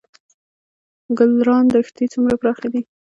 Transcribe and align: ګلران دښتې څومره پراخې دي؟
ګلران 1.17 1.65
دښتې 1.73 2.05
څومره 2.13 2.35
پراخې 2.41 2.67
دي؟ 2.73 2.81